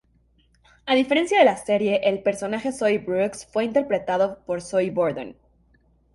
A 0.87 0.95
diferencia 0.95 1.37
de 1.37 1.45
la 1.45 1.55
serie, 1.57 2.01
el 2.09 2.23
personaje 2.23 2.71
Zoey 2.71 2.97
Brooks 2.97 3.45
fue 3.45 3.65
interpretado 3.65 4.41
por 4.47 4.59
Zoe 4.63 4.89
Borden. 4.89 5.37